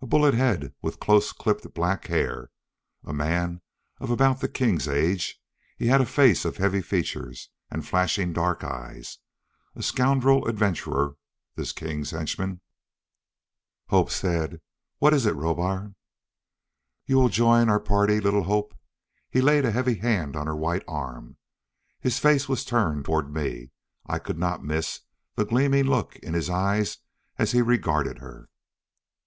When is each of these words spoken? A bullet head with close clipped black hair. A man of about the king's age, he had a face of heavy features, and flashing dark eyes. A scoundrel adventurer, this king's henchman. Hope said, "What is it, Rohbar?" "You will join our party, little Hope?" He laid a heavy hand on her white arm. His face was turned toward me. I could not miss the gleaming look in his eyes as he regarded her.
A 0.00 0.06
bullet 0.06 0.32
head 0.32 0.72
with 0.80 1.00
close 1.00 1.32
clipped 1.32 1.74
black 1.74 2.06
hair. 2.06 2.50
A 3.04 3.12
man 3.12 3.60
of 3.98 4.10
about 4.10 4.40
the 4.40 4.48
king's 4.48 4.88
age, 4.88 5.38
he 5.76 5.88
had 5.88 6.00
a 6.00 6.06
face 6.06 6.46
of 6.46 6.56
heavy 6.56 6.80
features, 6.80 7.50
and 7.70 7.86
flashing 7.86 8.32
dark 8.32 8.64
eyes. 8.64 9.18
A 9.74 9.82
scoundrel 9.82 10.46
adventurer, 10.48 11.18
this 11.56 11.72
king's 11.72 12.12
henchman. 12.12 12.62
Hope 13.90 14.10
said, 14.10 14.62
"What 14.96 15.12
is 15.12 15.26
it, 15.26 15.36
Rohbar?" 15.36 15.94
"You 17.04 17.16
will 17.16 17.28
join 17.28 17.68
our 17.68 17.80
party, 17.80 18.18
little 18.18 18.44
Hope?" 18.44 18.72
He 19.28 19.42
laid 19.42 19.66
a 19.66 19.72
heavy 19.72 19.96
hand 19.96 20.36
on 20.36 20.46
her 20.46 20.56
white 20.56 20.84
arm. 20.88 21.36
His 22.00 22.18
face 22.18 22.48
was 22.48 22.64
turned 22.64 23.04
toward 23.04 23.30
me. 23.30 23.72
I 24.06 24.20
could 24.20 24.38
not 24.38 24.64
miss 24.64 25.00
the 25.34 25.44
gleaming 25.44 25.84
look 25.84 26.16
in 26.16 26.32
his 26.32 26.48
eyes 26.48 26.96
as 27.36 27.52
he 27.52 27.60
regarded 27.60 28.20
her. 28.20 28.48